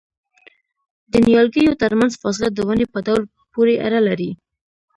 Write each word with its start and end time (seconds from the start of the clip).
د 1.11 1.13
نیالګیو 1.27 1.79
ترمنځ 1.81 2.13
فاصله 2.21 2.49
د 2.51 2.59
ونې 2.67 2.85
په 2.93 2.99
ډول 3.07 3.23
پورې 3.53 3.75
اړه 3.85 3.99
لري؟ 4.07 4.31